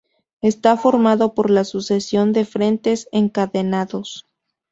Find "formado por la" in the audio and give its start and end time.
0.77-1.63